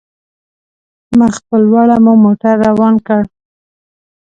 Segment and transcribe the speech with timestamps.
[1.19, 3.21] مخ په لوړه مو موټر روان کړ.